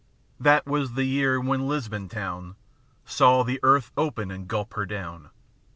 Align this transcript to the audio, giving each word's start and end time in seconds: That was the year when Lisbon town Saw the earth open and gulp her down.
That 0.39 0.65
was 0.65 0.93
the 0.93 1.03
year 1.03 1.39
when 1.39 1.67
Lisbon 1.67 2.09
town 2.09 2.55
Saw 3.05 3.43
the 3.43 3.59
earth 3.61 3.91
open 3.95 4.31
and 4.31 4.47
gulp 4.47 4.73
her 4.73 4.87
down. 4.87 5.29